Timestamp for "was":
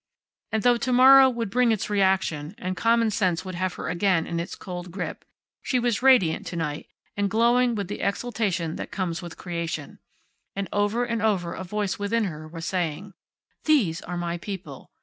5.77-6.01, 12.47-12.65